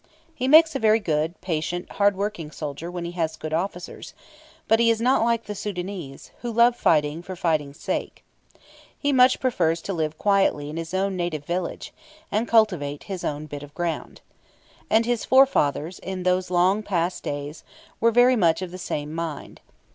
He 0.33 0.47
makes 0.47 0.75
a 0.75 0.79
very 0.79 0.99
good, 0.99 1.39
patient, 1.41 1.87
hardworking 1.91 2.49
soldier 2.49 2.89
when 2.89 3.05
he 3.05 3.11
has 3.11 3.35
good 3.35 3.53
officers; 3.53 4.15
but 4.67 4.79
he 4.79 4.89
is 4.89 4.99
not 4.99 5.23
like 5.23 5.43
the 5.43 5.53
Soudanese, 5.53 6.31
who 6.41 6.51
love 6.51 6.75
fighting 6.75 7.21
for 7.21 7.35
fighting's 7.35 7.79
sake. 7.79 8.23
He 8.97 9.13
much 9.13 9.39
prefers 9.39 9.79
to 9.83 9.93
live 9.93 10.17
quietly 10.17 10.71
in 10.71 10.77
his 10.77 10.95
own 10.95 11.15
native 11.15 11.45
village, 11.45 11.93
and 12.31 12.47
cultivate 12.47 13.03
his 13.03 13.23
own 13.23 13.45
bit 13.45 13.61
of 13.61 13.75
ground. 13.75 14.21
And 14.89 15.05
his 15.05 15.23
forefathers, 15.23 15.99
in 15.99 16.23
these 16.23 16.49
long 16.49 16.81
past 16.81 17.21
days, 17.21 17.63
were 17.99 18.09
very 18.09 18.35
much 18.35 18.63
of 18.63 18.71
the 18.71 18.79
same 18.79 19.13
mind. 19.13 19.61